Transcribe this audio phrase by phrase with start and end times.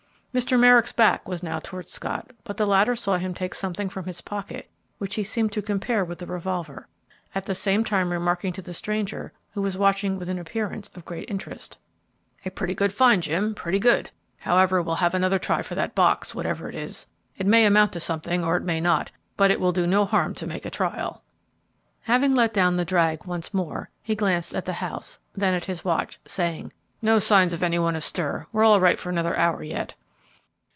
[0.33, 0.57] Mr.
[0.57, 4.21] Merrick's back was now towards Scott, but the latter saw him take something from his
[4.21, 6.87] pocket which he seemed to compare with the revolver,
[7.35, 11.03] at the same time remarking to the stranger, who was watching with an appearance of
[11.03, 11.77] great interest,
[12.45, 14.09] "A pretty good find, Jim, pretty good!
[14.37, 17.07] However, we'll have another try for that box, whatever it is.
[17.37, 20.33] It may amount to something or it may not, but it will do no harm
[20.35, 21.25] to make a trial."
[22.03, 25.83] Having let down the drag once more, he glanced at the house, then at his
[25.83, 26.71] watch, saying,
[27.01, 29.93] "No signs of any one astir; we're all right for another hour yet."